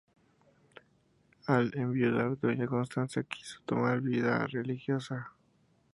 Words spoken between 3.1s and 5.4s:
quiso tomar vida religiosa.